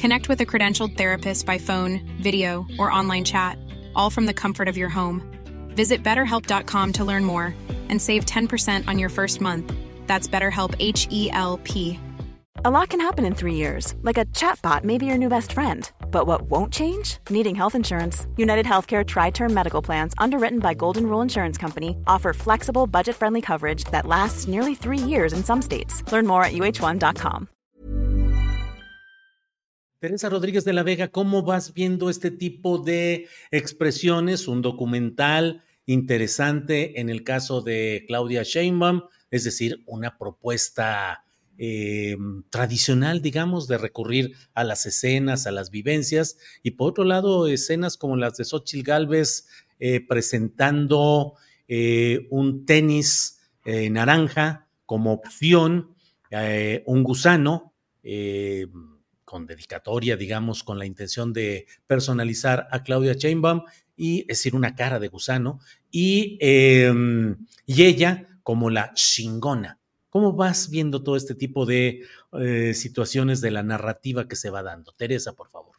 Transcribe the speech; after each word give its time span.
Connect 0.00 0.30
with 0.30 0.40
a 0.40 0.46
credentialed 0.46 0.96
therapist 0.96 1.44
by 1.44 1.58
phone, 1.58 2.00
video, 2.22 2.66
or 2.78 2.90
online 2.90 3.22
chat, 3.22 3.58
all 3.94 4.08
from 4.08 4.24
the 4.24 4.32
comfort 4.32 4.66
of 4.66 4.78
your 4.78 4.88
home. 4.88 5.20
Visit 5.76 6.02
betterhelp.com 6.02 6.92
to 6.94 7.04
learn 7.04 7.22
more 7.22 7.54
and 7.90 8.00
save 8.00 8.24
10% 8.24 8.88
on 8.88 8.98
your 8.98 9.10
first 9.10 9.42
month. 9.42 9.70
That's 10.06 10.26
BetterHelp 10.26 10.74
H 10.78 11.06
E 11.10 11.30
L 11.32 11.60
P. 11.64 12.00
A 12.64 12.70
lot 12.70 12.88
can 12.88 13.00
happen 13.00 13.26
in 13.26 13.34
three 13.34 13.56
years, 13.56 13.94
like 14.00 14.16
a 14.16 14.24
chatbot 14.24 14.84
may 14.84 14.96
be 14.96 15.04
your 15.04 15.18
new 15.18 15.28
best 15.28 15.52
friend. 15.52 15.90
But 16.10 16.26
what 16.26 16.42
won't 16.42 16.72
change? 16.72 17.18
Needing 17.28 17.54
health 17.54 17.74
insurance. 17.74 18.26
United 18.38 18.64
Healthcare 18.64 19.06
Tri 19.06 19.28
Term 19.28 19.52
Medical 19.52 19.82
Plans, 19.82 20.14
underwritten 20.16 20.60
by 20.60 20.72
Golden 20.72 21.06
Rule 21.06 21.20
Insurance 21.20 21.58
Company, 21.58 21.94
offer 22.06 22.32
flexible, 22.32 22.86
budget 22.86 23.16
friendly 23.16 23.42
coverage 23.42 23.84
that 23.92 24.06
lasts 24.06 24.48
nearly 24.48 24.74
three 24.74 24.98
years 24.98 25.34
in 25.34 25.44
some 25.44 25.60
states. 25.60 26.02
Learn 26.10 26.26
more 26.26 26.42
at 26.42 26.52
uh1.com. 26.52 27.48
Teresa 30.00 30.30
Rodríguez 30.30 30.64
de 30.64 30.72
la 30.72 30.82
Vega, 30.82 31.08
¿cómo 31.08 31.42
vas 31.42 31.74
viendo 31.74 32.08
este 32.08 32.30
tipo 32.30 32.78
de 32.78 33.28
expresiones? 33.50 34.48
Un 34.48 34.62
documental 34.62 35.62
interesante 35.84 37.00
en 37.00 37.10
el 37.10 37.22
caso 37.22 37.60
de 37.60 38.04
Claudia 38.06 38.42
Sheinbaum, 38.42 39.02
es 39.30 39.44
decir, 39.44 39.82
una 39.84 40.16
propuesta 40.16 41.26
eh, 41.58 42.16
tradicional, 42.48 43.20
digamos, 43.20 43.68
de 43.68 43.76
recurrir 43.76 44.36
a 44.54 44.64
las 44.64 44.86
escenas, 44.86 45.46
a 45.46 45.50
las 45.50 45.70
vivencias, 45.70 46.38
y 46.62 46.70
por 46.70 46.92
otro 46.92 47.04
lado, 47.04 47.46
escenas 47.46 47.98
como 47.98 48.16
las 48.16 48.38
de 48.38 48.46
Xochitl 48.46 48.82
Galvez 48.82 49.48
eh, 49.80 50.00
presentando 50.00 51.34
eh, 51.68 52.26
un 52.30 52.64
tenis 52.64 53.38
eh, 53.66 53.90
naranja 53.90 54.66
como 54.86 55.12
opción, 55.12 55.94
un 56.86 57.02
gusano 57.02 57.74
con 59.30 59.46
dedicatoria, 59.46 60.16
digamos, 60.16 60.64
con 60.64 60.76
la 60.76 60.86
intención 60.86 61.32
de 61.32 61.66
personalizar 61.86 62.66
a 62.72 62.82
Claudia 62.82 63.12
Sheinbaum 63.12 63.62
y 63.96 64.22
es 64.22 64.38
decir, 64.38 64.56
una 64.56 64.74
cara 64.74 64.98
de 64.98 65.06
gusano, 65.06 65.60
y, 65.88 66.36
em, 66.40 67.36
y 67.64 67.84
ella 67.84 68.26
como 68.42 68.70
la 68.70 68.92
chingona. 68.92 69.78
¿Cómo 70.08 70.32
vas 70.32 70.68
viendo 70.68 71.04
todo 71.04 71.14
este 71.14 71.36
tipo 71.36 71.64
de 71.64 72.02
eh, 72.32 72.74
situaciones 72.74 73.40
de 73.40 73.52
la 73.52 73.62
narrativa 73.62 74.26
que 74.26 74.34
se 74.34 74.50
va 74.50 74.64
dando? 74.64 74.90
Teresa, 74.92 75.34
por 75.34 75.48
favor. 75.48 75.76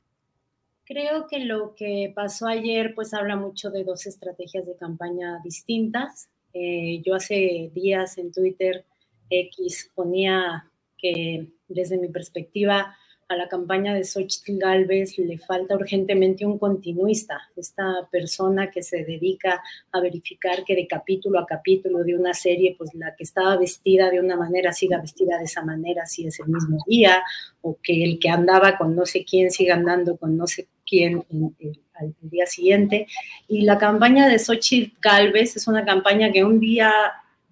Creo 0.86 1.28
que 1.28 1.40
lo 1.40 1.76
que 1.76 2.14
pasó 2.16 2.48
ayer 2.48 2.94
pues 2.96 3.14
habla 3.14 3.36
mucho 3.36 3.70
de 3.70 3.84
dos 3.84 4.06
estrategias 4.06 4.66
de 4.66 4.78
campaña 4.78 5.42
distintas. 5.44 6.30
Eh, 6.54 7.02
yo 7.06 7.16
hace 7.16 7.70
días 7.74 8.18
en 8.18 8.32
Twitter 8.32 8.86
X 9.30 9.92
ponía 9.94 10.72
que 10.98 11.48
desde 11.68 11.98
mi 11.98 12.08
perspectiva 12.08 12.96
a 13.32 13.36
la 13.38 13.48
campaña 13.48 13.94
de 13.94 14.04
Xochitl 14.04 14.58
Galvez 14.58 15.18
le 15.18 15.38
falta 15.38 15.76
urgentemente 15.76 16.46
un 16.46 16.60
continuista, 16.60 17.40
esta 17.56 18.08
persona 18.12 18.70
que 18.70 18.84
se 18.84 19.06
dedica 19.06 19.64
a 19.92 20.02
verificar 20.02 20.66
que 20.66 20.76
de 20.76 20.86
capítulo 20.86 21.40
a 21.40 21.46
capítulo 21.46 22.04
de 22.04 22.16
una 22.16 22.34
serie, 22.34 22.76
pues 22.78 22.94
la 22.94 23.16
que 23.16 23.24
estaba 23.24 23.56
vestida 23.56 24.10
de 24.10 24.20
una 24.20 24.36
manera 24.36 24.74
siga 24.74 25.00
vestida 25.00 25.38
de 25.38 25.46
esa 25.46 25.64
manera 25.64 26.06
si 26.06 26.28
es 26.28 26.42
el 26.42 26.48
mismo 26.48 26.78
día, 26.86 27.24
o 27.62 27.78
que 27.82 28.04
el 28.04 28.20
que 28.20 28.30
andaba 28.30 28.78
con 28.78 28.96
no 28.96 29.06
sé 29.06 29.24
quién 29.24 29.50
siga 29.50 29.76
andando 29.76 30.18
con 30.18 30.36
no 30.36 30.46
sé 30.46 30.68
quién 30.86 31.24
al 31.94 32.16
día 32.20 32.46
siguiente. 32.46 33.08
Y 33.48 33.62
la 33.62 33.78
campaña 33.78 34.28
de 34.28 34.40
Xochitl 34.40 34.98
Galvez 35.02 35.56
es 35.56 35.68
una 35.70 35.86
campaña 35.86 36.34
que 36.34 36.44
un 36.44 36.60
día 36.60 36.92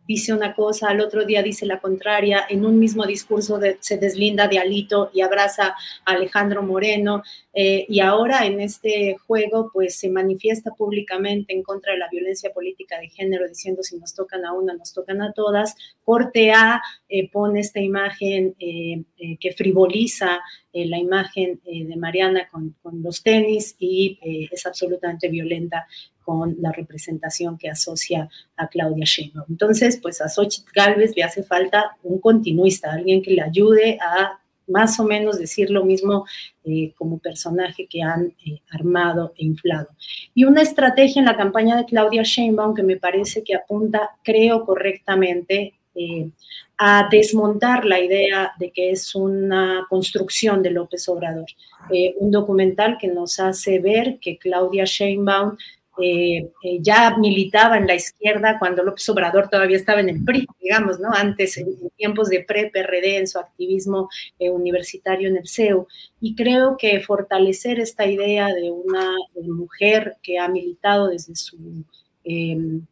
dice 0.09 0.33
una 0.33 0.55
cosa, 0.55 0.89
al 0.89 1.01
otro 1.01 1.23
día 1.23 1.43
dice 1.43 1.67
la 1.67 1.79
contraria, 1.79 2.43
en 2.49 2.65
un 2.65 2.79
mismo 2.79 3.05
discurso 3.05 3.59
de, 3.59 3.77
se 3.79 3.99
deslinda 3.99 4.47
de 4.47 4.57
Alito 4.57 5.11
y 5.13 5.21
abraza 5.21 5.75
a 6.03 6.11
Alejandro 6.13 6.63
Moreno, 6.63 7.21
eh, 7.53 7.85
y 7.87 7.99
ahora 7.99 8.47
en 8.47 8.59
este 8.59 9.17
juego 9.27 9.69
pues 9.71 9.99
se 9.99 10.09
manifiesta 10.09 10.71
públicamente 10.71 11.53
en 11.53 11.61
contra 11.61 11.93
de 11.93 11.99
la 11.99 12.09
violencia 12.09 12.51
política 12.51 12.99
de 12.99 13.09
género, 13.09 13.47
diciendo 13.47 13.83
si 13.83 13.99
nos 13.99 14.15
tocan 14.15 14.45
a 14.45 14.53
una, 14.53 14.73
nos 14.73 14.93
tocan 14.93 15.21
a 15.21 15.31
todas. 15.31 15.75
Corte 16.03 16.53
A 16.53 16.81
eh, 17.07 17.29
pone 17.29 17.59
esta 17.59 17.79
imagen 17.79 18.55
eh, 18.59 19.03
que 19.39 19.51
frivoliza 19.51 20.39
eh, 20.73 20.85
la 20.87 20.97
imagen 20.97 21.59
de 21.63 21.95
Mariana 21.95 22.47
con, 22.51 22.75
con, 22.81 23.01
los 23.01 23.23
tenis 23.23 23.75
y 23.79 24.19
es 24.51 24.65
absolutamente 24.65 25.29
violenta 25.29 25.87
con 26.23 26.55
la 26.59 26.71
representación 26.71 27.57
que 27.57 27.69
asocia 27.69 28.29
a 28.55 28.67
Claudia 28.67 29.05
Sheinbaum. 29.05 29.47
Entonces, 29.49 29.99
pues 30.01 30.21
a 30.21 30.29
Xochitl 30.29 30.71
Galvez 30.75 31.15
le 31.15 31.23
hace 31.23 31.41
falta 31.41 31.97
un 32.03 32.19
continuista, 32.19 32.91
alguien 32.91 33.21
que 33.23 33.31
le 33.31 33.41
ayude 33.41 33.97
a 33.99 34.39
más 34.69 34.99
o 34.99 35.03
menos 35.03 35.39
decir 35.39 35.69
lo 35.71 35.83
mismo 35.83 36.25
eh, 36.63 36.93
como 36.97 37.17
personaje 37.17 37.87
que 37.87 38.01
han 38.01 38.35
eh, 38.45 38.61
armado 38.69 39.33
e 39.37 39.45
inflado. 39.45 39.89
Y 40.33 40.45
una 40.45 40.61
estrategia 40.61 41.19
en 41.19 41.25
la 41.25 41.37
campaña 41.37 41.75
de 41.75 41.85
Claudia 41.85 42.23
Sheinbaum 42.23 42.75
que 42.75 42.83
me 42.83 42.97
parece 42.97 43.43
que 43.43 43.55
apunta, 43.55 44.11
creo 44.23 44.65
correctamente, 44.65 45.78
eh, 45.99 46.29
a 46.77 47.07
desmontar 47.11 47.85
la 47.85 47.99
idea 47.99 48.53
de 48.57 48.71
que 48.71 48.91
es 48.91 49.13
una 49.15 49.85
construcción 49.89 50.63
de 50.63 50.71
López 50.71 51.07
Obrador. 51.09 51.47
Eh, 51.91 52.15
un 52.17 52.31
documental 52.31 52.97
que 52.99 53.07
nos 53.07 53.39
hace 53.39 53.79
ver 53.79 54.19
que 54.19 54.37
Claudia 54.37 54.85
Sheinbaum 54.85 55.57
eh, 56.01 56.49
eh, 56.63 56.77
ya 56.81 57.17
militaba 57.17 57.77
en 57.77 57.85
la 57.85 57.95
izquierda 57.95 58.57
cuando 58.57 58.83
López 58.83 59.07
Obrador 59.09 59.49
todavía 59.49 59.75
estaba 59.75 59.99
en 59.99 60.09
el 60.09 60.23
PRI, 60.23 60.47
digamos, 60.61 60.99
¿no? 60.99 61.09
Antes, 61.11 61.57
en, 61.57 61.67
en 61.67 61.89
tiempos 61.97 62.29
de 62.29 62.43
pre-PRD, 62.43 63.17
en 63.17 63.27
su 63.27 63.37
activismo 63.37 64.09
eh, 64.39 64.49
universitario 64.49 65.27
en 65.27 65.37
el 65.37 65.47
CEU. 65.47 65.87
Y 66.21 66.35
creo 66.35 66.77
que 66.77 67.01
fortalecer 67.01 67.79
esta 67.79 68.05
idea 68.05 68.47
de 68.47 68.71
una 68.71 69.13
de 69.35 69.47
mujer 69.49 70.15
que 70.23 70.39
ha 70.39 70.47
militado 70.47 71.09
desde 71.09 71.35
su 71.35 71.57
em, 72.23 72.85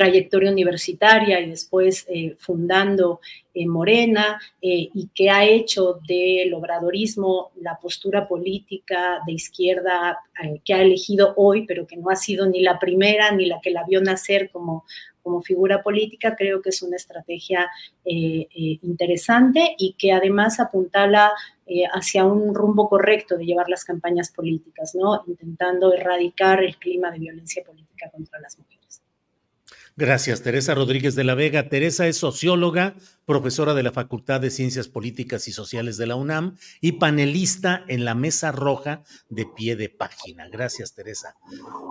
trayectoria 0.00 0.50
universitaria 0.50 1.40
y 1.40 1.50
después 1.50 2.06
eh, 2.08 2.34
fundando 2.38 3.20
eh, 3.52 3.66
Morena 3.66 4.40
eh, 4.62 4.88
y 4.94 5.10
que 5.14 5.28
ha 5.28 5.44
hecho 5.44 6.00
del 6.08 6.54
obradorismo 6.54 7.50
la 7.60 7.78
postura 7.78 8.26
política 8.26 9.20
de 9.26 9.34
izquierda 9.34 10.18
que 10.64 10.72
ha 10.72 10.80
elegido 10.80 11.34
hoy, 11.36 11.66
pero 11.66 11.86
que 11.86 11.98
no 11.98 12.08
ha 12.08 12.16
sido 12.16 12.46
ni 12.46 12.62
la 12.62 12.78
primera 12.78 13.30
ni 13.32 13.44
la 13.44 13.60
que 13.60 13.68
la 13.68 13.84
vio 13.84 14.00
nacer 14.00 14.48
como, 14.50 14.86
como 15.22 15.42
figura 15.42 15.82
política, 15.82 16.34
creo 16.34 16.62
que 16.62 16.70
es 16.70 16.80
una 16.82 16.96
estrategia 16.96 17.68
interesante 18.02 19.74
y 19.76 19.96
que 19.98 20.12
además 20.12 20.60
apuntala 20.60 21.32
hacia 21.92 22.24
un 22.24 22.54
rumbo 22.54 22.88
correcto 22.88 23.36
de 23.36 23.44
llevar 23.44 23.68
las 23.68 23.84
campañas 23.84 24.30
políticas, 24.30 24.94
¿no? 24.94 25.24
intentando 25.26 25.92
erradicar 25.92 26.64
el 26.64 26.78
clima 26.78 27.10
de 27.10 27.18
violencia 27.18 27.62
política 27.62 28.08
contra 28.10 28.40
las 28.40 28.56
mujeres. 28.56 28.69
Gracias, 30.00 30.40
Teresa 30.40 30.74
Rodríguez 30.74 31.14
de 31.14 31.24
la 31.24 31.34
Vega. 31.34 31.68
Teresa 31.68 32.06
es 32.06 32.16
socióloga, 32.16 32.94
profesora 33.26 33.74
de 33.74 33.82
la 33.82 33.92
Facultad 33.92 34.40
de 34.40 34.50
Ciencias 34.50 34.88
Políticas 34.88 35.46
y 35.46 35.52
Sociales 35.52 35.98
de 35.98 36.06
la 36.06 36.14
UNAM 36.14 36.56
y 36.80 36.92
panelista 36.92 37.84
en 37.86 38.06
la 38.06 38.14
Mesa 38.14 38.50
Roja 38.50 39.02
de 39.28 39.44
pie 39.44 39.76
de 39.76 39.90
página. 39.90 40.48
Gracias, 40.48 40.94
Teresa. 40.94 41.34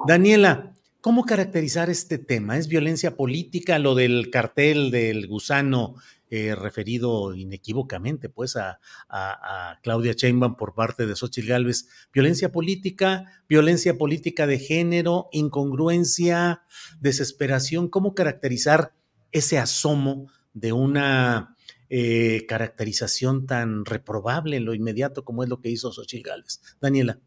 Daniela, 0.08 0.74
¿cómo 1.02 1.24
caracterizar 1.24 1.92
este 1.92 2.18
tema? 2.18 2.58
¿Es 2.58 2.68
violencia 2.68 3.16
política 3.16 3.78
lo 3.78 3.94
del 3.94 4.32
cartel 4.32 4.90
del 4.90 5.28
gusano 5.28 5.94
eh, 6.32 6.54
referido 6.54 7.34
inequívocamente 7.34 8.30
pues 8.30 8.56
a, 8.56 8.80
a, 9.08 9.72
a, 9.72 9.80
Claudia 9.82 10.14
Sheinbaum 10.14 10.58
por 10.58 10.76
parte 10.76 11.08
de 11.08 11.16
Xochitl 11.16 11.48
Gálvez. 11.48 11.88
Violencia 12.14 12.52
política, 12.52 13.44
violencia 13.48 13.98
política 13.98 14.46
de 14.46 14.60
género, 14.60 15.30
incongruencia, 15.32 16.62
desesperación. 17.00 17.88
¿Cómo 17.88 18.14
caracterizar 18.14 18.94
ese 19.32 19.58
asomo 19.58 20.28
de 20.54 20.72
una 20.72 21.56
eh, 21.90 22.46
caracterización 22.48 23.48
tan 23.48 23.84
reprobable 23.86 24.58
en 24.58 24.66
lo 24.66 24.76
inmediato 24.76 25.26
como 25.26 25.42
es 25.42 25.50
lo 25.50 25.62
que 25.62 25.70
hizo 25.70 25.92
Xochitl 25.92 26.30
Gálvez? 26.30 26.62
Daniela, 26.80 27.20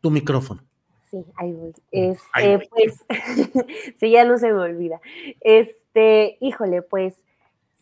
tu 0.00 0.10
micrófono. 0.10 0.64
Sí, 1.12 1.18
ahí 1.36 1.52
voy. 1.52 1.72
Este, 1.92 2.24
ahí 2.32 2.56
voy. 2.56 2.68
pues, 2.70 3.04
sí, 4.00 4.10
ya 4.10 4.24
no 4.24 4.36
se 4.36 4.52
me 4.52 4.58
olvida. 4.58 5.00
Este, 5.40 6.38
híjole, 6.40 6.82
pues 6.82 7.14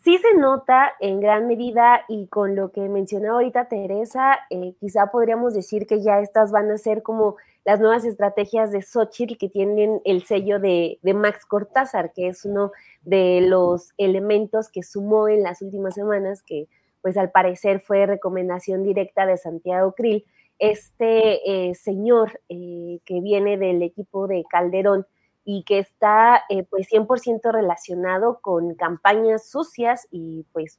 sí 0.04 0.18
se 0.18 0.38
nota 0.38 0.92
en 1.00 1.18
gran 1.20 1.48
medida 1.48 2.04
y 2.08 2.26
con 2.26 2.54
lo 2.54 2.70
que 2.72 2.88
mencionó 2.88 3.32
ahorita 3.34 3.68
Teresa, 3.68 4.38
eh, 4.50 4.74
quizá 4.78 5.06
podríamos 5.10 5.54
decir 5.54 5.86
que 5.86 6.02
ya 6.02 6.20
estas 6.20 6.52
van 6.52 6.70
a 6.70 6.76
ser 6.76 7.02
como 7.02 7.36
las 7.64 7.80
nuevas 7.80 8.04
estrategias 8.04 8.70
de 8.70 8.82
Xochitl 8.82 9.38
que 9.38 9.48
tienen 9.48 10.02
el 10.04 10.24
sello 10.24 10.60
de, 10.60 10.98
Max 11.02 11.46
Cortázar, 11.46 12.12
que 12.12 12.28
es 12.28 12.44
uno 12.44 12.72
de 13.00 13.40
los 13.40 13.94
elementos 13.96 14.68
que 14.68 14.82
sumó 14.82 15.28
en 15.28 15.42
las 15.42 15.62
últimas 15.62 15.94
semanas, 15.94 16.42
que 16.42 16.68
pues 17.00 17.16
al 17.16 17.30
parecer 17.30 17.80
fue 17.80 18.04
recomendación 18.04 18.82
directa 18.82 19.24
de 19.24 19.38
Santiago 19.38 19.92
Krill, 19.92 20.26
este 20.58 21.68
eh, 21.68 21.74
señor 21.74 22.40
eh, 22.50 23.00
que 23.06 23.20
viene 23.20 23.56
del 23.56 23.82
equipo 23.82 24.26
de 24.26 24.44
Calderón 24.50 25.06
y 25.44 25.64
que 25.64 25.78
está 25.78 26.42
eh, 26.48 26.64
pues 26.64 26.88
100% 26.90 27.52
relacionado 27.52 28.40
con 28.40 28.74
campañas 28.74 29.48
sucias 29.48 30.08
y 30.10 30.46
pues 30.52 30.76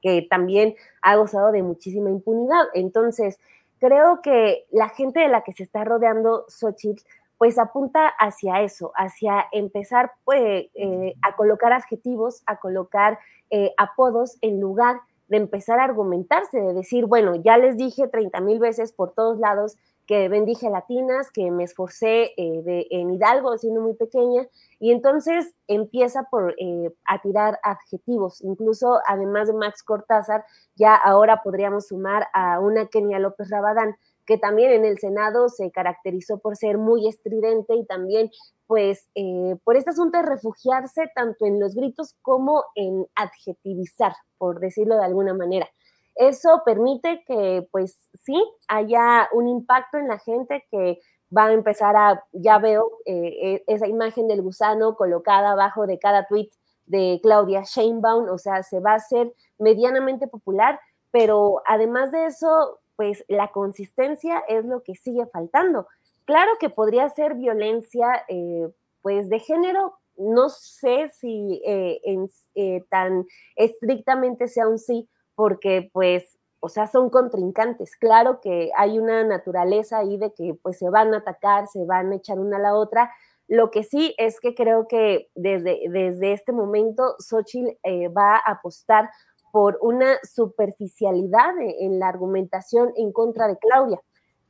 que 0.00 0.26
también 0.30 0.74
ha 1.02 1.16
gozado 1.16 1.52
de 1.52 1.62
muchísima 1.62 2.10
impunidad. 2.10 2.66
Entonces, 2.74 3.38
creo 3.78 4.22
que 4.22 4.66
la 4.70 4.88
gente 4.88 5.20
de 5.20 5.28
la 5.28 5.42
que 5.42 5.52
se 5.52 5.62
está 5.62 5.84
rodeando 5.84 6.46
Xochitl 6.48 7.02
pues 7.40 7.58
apunta 7.58 8.06
hacia 8.06 8.60
eso, 8.60 8.92
hacia 8.96 9.46
empezar 9.52 10.12
pues, 10.24 10.66
eh, 10.74 11.14
a 11.22 11.36
colocar 11.36 11.72
adjetivos, 11.72 12.42
a 12.44 12.56
colocar 12.56 13.18
eh, 13.48 13.72
apodos 13.78 14.36
en 14.42 14.60
lugar 14.60 15.00
de 15.28 15.38
empezar 15.38 15.78
a 15.78 15.84
argumentarse, 15.84 16.60
de 16.60 16.74
decir, 16.74 17.06
bueno, 17.06 17.34
ya 17.36 17.56
les 17.56 17.78
dije 17.78 18.08
30 18.08 18.40
mil 18.40 18.58
veces 18.58 18.92
por 18.92 19.12
todos 19.12 19.38
lados 19.38 19.78
que 20.10 20.28
bendije 20.28 20.68
latinas, 20.68 21.30
que 21.30 21.52
me 21.52 21.62
esforcé 21.62 22.32
eh, 22.36 22.62
de, 22.64 22.88
en 22.90 23.14
Hidalgo 23.14 23.56
siendo 23.56 23.80
muy 23.80 23.94
pequeña, 23.94 24.44
y 24.80 24.90
entonces 24.90 25.54
empieza 25.68 26.24
por 26.24 26.56
eh, 26.58 26.92
a 27.06 27.22
tirar 27.22 27.60
adjetivos, 27.62 28.40
incluso 28.40 28.98
además 29.06 29.46
de 29.46 29.54
Max 29.54 29.84
Cortázar, 29.84 30.44
ya 30.74 30.96
ahora 30.96 31.44
podríamos 31.44 31.86
sumar 31.86 32.26
a 32.34 32.58
una 32.58 32.86
Kenia 32.86 33.20
López 33.20 33.50
Rabadán, 33.50 33.94
que 34.26 34.36
también 34.36 34.72
en 34.72 34.84
el 34.84 34.98
Senado 34.98 35.48
se 35.48 35.70
caracterizó 35.70 36.38
por 36.38 36.56
ser 36.56 36.76
muy 36.76 37.06
estridente 37.06 37.76
y 37.76 37.86
también 37.86 38.32
pues 38.66 39.08
eh, 39.14 39.54
por 39.62 39.76
este 39.76 39.90
asunto 39.90 40.18
de 40.18 40.24
refugiarse 40.24 41.08
tanto 41.14 41.46
en 41.46 41.60
los 41.60 41.76
gritos 41.76 42.16
como 42.20 42.64
en 42.74 43.06
adjetivizar, 43.14 44.14
por 44.38 44.58
decirlo 44.58 44.96
de 44.96 45.04
alguna 45.04 45.34
manera. 45.34 45.68
Eso 46.14 46.62
permite 46.64 47.22
que, 47.26 47.66
pues 47.70 47.98
sí, 48.22 48.42
haya 48.68 49.28
un 49.32 49.48
impacto 49.48 49.98
en 49.98 50.08
la 50.08 50.18
gente 50.18 50.64
que 50.70 51.00
va 51.36 51.46
a 51.46 51.52
empezar 51.52 51.96
a, 51.96 52.24
ya 52.32 52.58
veo 52.58 52.90
eh, 53.06 53.62
e, 53.66 53.74
esa 53.74 53.86
imagen 53.86 54.26
del 54.28 54.42
gusano 54.42 54.96
colocada 54.96 55.52
abajo 55.52 55.86
de 55.86 55.98
cada 55.98 56.26
tweet 56.26 56.50
de 56.86 57.20
Claudia 57.22 57.62
Sheinbaum, 57.62 58.28
o 58.28 58.38
sea, 58.38 58.62
se 58.62 58.80
va 58.80 58.92
a 58.92 58.96
hacer 58.96 59.32
medianamente 59.58 60.26
popular, 60.26 60.80
pero 61.12 61.62
además 61.66 62.10
de 62.10 62.26
eso, 62.26 62.80
pues 62.96 63.24
la 63.28 63.48
consistencia 63.48 64.42
es 64.48 64.64
lo 64.64 64.82
que 64.82 64.96
sigue 64.96 65.26
faltando. 65.26 65.86
Claro 66.24 66.52
que 66.58 66.68
podría 66.68 67.08
ser 67.10 67.34
violencia, 67.34 68.24
eh, 68.28 68.68
pues 69.02 69.28
de 69.28 69.38
género, 69.38 69.94
no 70.16 70.48
sé 70.48 71.10
si 71.14 71.62
eh, 71.64 72.84
tan 72.90 73.24
estrictamente 73.56 74.48
sea 74.48 74.68
un 74.68 74.78
sí, 74.78 75.08
porque 75.40 75.88
pues, 75.94 76.38
o 76.60 76.68
sea, 76.68 76.86
son 76.86 77.08
contrincantes. 77.08 77.96
Claro 77.96 78.42
que 78.42 78.70
hay 78.76 78.98
una 78.98 79.24
naturaleza 79.24 79.96
ahí 79.96 80.18
de 80.18 80.34
que 80.34 80.52
pues 80.60 80.76
se 80.76 80.90
van 80.90 81.14
a 81.14 81.16
atacar, 81.16 81.66
se 81.66 81.82
van 81.86 82.12
a 82.12 82.16
echar 82.16 82.38
una 82.38 82.58
a 82.58 82.60
la 82.60 82.74
otra. 82.74 83.10
Lo 83.48 83.70
que 83.70 83.82
sí 83.82 84.14
es 84.18 84.38
que 84.38 84.54
creo 84.54 84.86
que 84.86 85.30
desde, 85.34 85.80
desde 85.88 86.34
este 86.34 86.52
momento 86.52 87.14
Xochitl 87.20 87.70
eh, 87.84 88.08
va 88.08 88.36
a 88.36 88.50
apostar 88.50 89.08
por 89.50 89.78
una 89.80 90.18
superficialidad 90.24 91.54
en 91.58 91.98
la 91.98 92.08
argumentación 92.08 92.92
en 92.96 93.12
contra 93.12 93.48
de 93.48 93.56
Claudia. 93.56 93.98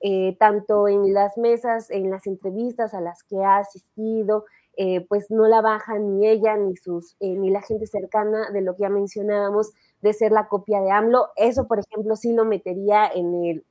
Eh, 0.00 0.37
tanto 0.40 0.88
en 0.88 1.14
las 1.14 1.38
mesas, 1.38 1.88
en 1.92 2.10
las 2.10 2.26
entrevistas 2.26 2.94
a 2.94 3.00
las 3.00 3.22
que 3.22 3.44
ha 3.44 3.58
asistido, 3.58 4.44
eh, 4.76 5.06
pues 5.08 5.31
no 5.31 5.46
la 5.46 5.60
baja 5.60 6.00
ni 6.00 6.26
ella 6.26 6.56
ni 6.56 6.75
sus 6.75 7.16
ni 7.20 7.50
la 7.50 7.60
gente 7.60 7.87
cercana 7.87 8.50
de 8.50 8.62
lo 8.62 8.75
que 8.75 8.82
ya 8.82 8.88
mencionábamos 8.88 9.72
de 10.02 10.12
ser 10.12 10.32
la 10.32 10.49
copia 10.49 10.81
de 10.81 10.91
AMLO. 10.91 11.31
Eso, 11.37 11.67
por 11.67 11.79
ejemplo, 11.79 12.17
sí 12.17 12.32
lo 12.32 12.44
metería 12.44 13.06
en, 13.06 13.44
el, 13.44 13.64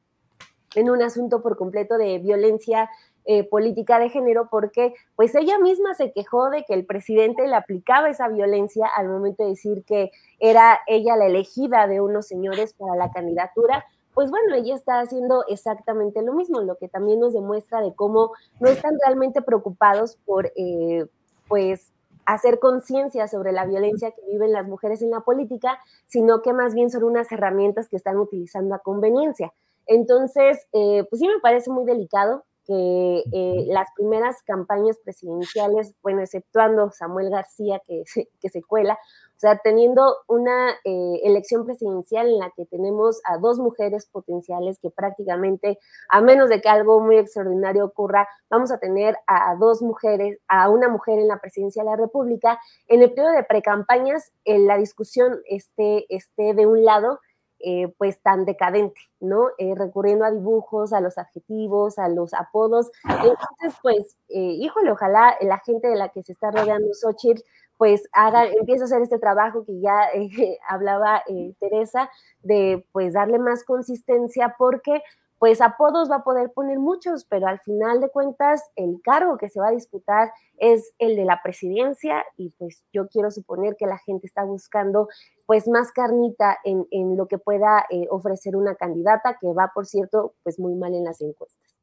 en 0.75 0.89
un 0.89 1.01
asunto 1.01 1.41
por 1.41 1.57
completo 1.57 1.97
de 1.97 2.19
violencia 2.19 2.89
eh, 3.25 3.43
política 3.43 3.99
de 3.99 4.09
género, 4.09 4.47
porque 4.49 4.95
pues 5.15 5.35
ella 5.35 5.59
misma 5.59 5.93
se 5.93 6.11
quejó 6.13 6.49
de 6.49 6.63
que 6.63 6.73
el 6.73 6.85
presidente 6.85 7.47
le 7.47 7.55
aplicaba 7.55 8.09
esa 8.09 8.27
violencia 8.27 8.87
al 8.87 9.07
momento 9.07 9.43
de 9.43 9.49
decir 9.49 9.83
que 9.85 10.09
era 10.39 10.79
ella 10.87 11.15
la 11.15 11.27
elegida 11.27 11.85
de 11.85 12.01
unos 12.01 12.27
señores 12.27 12.73
para 12.73 12.95
la 12.95 13.11
candidatura. 13.11 13.85
Pues 14.15 14.31
bueno, 14.31 14.55
ella 14.55 14.73
está 14.73 14.99
haciendo 15.01 15.45
exactamente 15.47 16.23
lo 16.23 16.33
mismo, 16.33 16.61
lo 16.61 16.77
que 16.77 16.87
también 16.87 17.19
nos 17.19 17.33
demuestra 17.33 17.81
de 17.81 17.93
cómo 17.93 18.31
no 18.59 18.69
están 18.69 18.97
realmente 19.05 19.43
preocupados 19.43 20.17
por, 20.25 20.51
eh, 20.55 21.05
pues, 21.47 21.91
hacer 22.33 22.59
conciencia 22.59 23.27
sobre 23.27 23.51
la 23.51 23.65
violencia 23.65 24.11
que 24.11 24.21
viven 24.31 24.51
las 24.51 24.67
mujeres 24.67 25.01
en 25.01 25.11
la 25.11 25.21
política, 25.21 25.79
sino 26.05 26.41
que 26.41 26.53
más 26.53 26.73
bien 26.73 26.89
son 26.89 27.03
unas 27.03 27.31
herramientas 27.31 27.89
que 27.89 27.97
están 27.97 28.17
utilizando 28.17 28.75
a 28.75 28.79
conveniencia. 28.79 29.53
Entonces, 29.87 30.67
eh, 30.73 31.05
pues 31.09 31.19
sí 31.19 31.27
me 31.27 31.39
parece 31.39 31.71
muy 31.71 31.85
delicado 31.85 32.45
que 32.65 33.23
eh, 33.31 33.65
las 33.67 33.87
primeras 33.95 34.43
campañas 34.43 34.97
presidenciales, 35.03 35.95
bueno, 36.03 36.21
exceptuando 36.21 36.91
Samuel 36.91 37.31
García 37.31 37.81
que, 37.87 38.03
que 38.39 38.49
se 38.49 38.61
cuela, 38.61 38.99
o 39.39 39.41
sea, 39.41 39.57
teniendo 39.63 40.17
una 40.27 40.71
eh, 40.83 41.21
elección 41.23 41.65
presidencial 41.65 42.27
en 42.27 42.39
la 42.39 42.51
que 42.57 42.65
tenemos 42.65 43.21
a 43.23 43.37
dos 43.37 43.57
mujeres 43.57 44.05
potenciales 44.05 44.79
que 44.81 44.89
prácticamente, 44.89 45.79
a 46.09 46.19
menos 46.19 46.49
de 46.49 46.59
que 46.59 46.67
algo 46.67 46.99
muy 46.99 47.15
extraordinario 47.15 47.85
ocurra, 47.85 48.27
vamos 48.49 48.69
a 48.69 48.79
tener 48.79 49.15
a 49.27 49.55
dos 49.55 49.81
mujeres, 49.81 50.39
a 50.49 50.67
una 50.67 50.89
mujer 50.89 51.19
en 51.19 51.29
la 51.29 51.39
presidencia 51.39 51.83
de 51.83 51.89
la 51.89 51.95
República. 51.95 52.59
En 52.89 53.01
el 53.01 53.13
periodo 53.13 53.31
de 53.31 53.45
precampañas, 53.45 54.33
en 54.43 54.67
la 54.67 54.77
discusión 54.77 55.39
esté, 55.45 56.05
esté 56.13 56.53
de 56.53 56.65
un 56.65 56.83
lado, 56.83 57.21
eh, 57.59 57.93
pues 57.97 58.21
tan 58.21 58.45
decadente, 58.45 58.99
¿no? 59.19 59.49
Eh, 59.57 59.73
recurriendo 59.75 60.25
a 60.25 60.31
dibujos, 60.31 60.93
a 60.93 61.01
los 61.01 61.17
adjetivos, 61.17 61.99
a 61.99 62.09
los 62.09 62.33
apodos. 62.33 62.91
Entonces, 63.03 63.79
pues, 63.81 64.17
híjole, 64.29 64.91
ojalá 64.91 65.35
la 65.41 65.59
gente 65.59 65.87
de 65.87 65.95
la 65.95 66.09
que 66.09 66.23
se 66.23 66.31
está 66.31 66.51
rodeando 66.51 66.93
Xochitl 66.93 67.41
pues 67.79 68.09
haga, 68.11 68.45
empieza 68.45 68.83
a 68.83 68.85
hacer 68.87 69.01
este 69.01 69.19
trabajo 69.19 69.63
que 69.63 69.79
ya 69.79 70.09
eh, 70.13 70.29
hablaba 70.67 71.23
eh, 71.29 71.53
Teresa, 71.61 72.11
de 72.43 72.85
pues 72.91 73.13
darle 73.13 73.39
más 73.39 73.63
consistencia 73.63 74.55
porque 74.59 75.01
pues 75.39 75.61
apodos 75.61 76.11
va 76.11 76.17
a 76.17 76.23
poder 76.23 76.51
poner 76.51 76.79
muchos, 76.79 77.25
pero 77.25 77.47
al 77.47 77.59
final 77.61 78.01
de 78.01 78.09
cuentas 78.09 78.61
el 78.75 79.01
cargo 79.01 79.37
que 79.37 79.49
se 79.49 79.59
va 79.59 79.69
a 79.69 79.71
disputar 79.71 80.31
es 80.57 80.93
el 80.99 81.15
de 81.15 81.25
la 81.25 81.41
presidencia 81.41 82.23
y 82.37 82.51
pues 82.57 82.83
yo 82.93 83.07
quiero 83.07 83.31
suponer 83.31 83.77
que 83.77 83.87
la 83.87 83.97
gente 83.99 84.27
está 84.27 84.43
buscando 84.43 85.07
pues 85.47 85.67
más 85.67 85.91
carnita 85.91 86.57
en, 86.63 86.85
en 86.91 87.15
lo 87.17 87.27
que 87.27 87.37
pueda 87.37 87.85
eh, 87.89 88.05
ofrecer 88.11 88.55
una 88.55 88.75
candidata 88.75 89.37
que 89.39 89.47
va, 89.53 89.71
por 89.73 89.87
cierto, 89.87 90.35
pues 90.43 90.59
muy 90.59 90.75
mal 90.75 90.93
en 90.93 91.05
las 91.05 91.21
encuestas. 91.21 91.79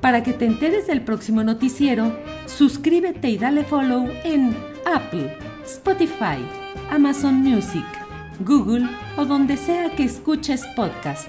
Para 0.00 0.22
que 0.22 0.32
te 0.32 0.46
enteres 0.46 0.86
del 0.88 1.04
próximo 1.04 1.44
noticiero, 1.44 2.12
suscríbete 2.46 3.28
y 3.28 3.38
dale 3.38 3.64
follow 3.64 4.08
en 4.24 4.56
Apple, 4.84 5.36
Spotify, 5.64 6.44
Amazon 6.90 7.36
Music, 7.36 7.86
Google 8.40 8.86
o 9.16 9.24
donde 9.24 9.56
sea 9.56 9.94
que 9.94 10.04
escuches 10.04 10.66
podcast. 10.74 11.28